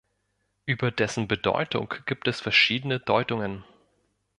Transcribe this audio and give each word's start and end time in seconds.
Über 0.65 0.89
dessen 0.89 1.27
Bedeutung 1.27 1.93
gibt 2.07 2.27
es 2.27 2.41
verschiedene 2.41 2.99
Deutungen. 2.99 3.63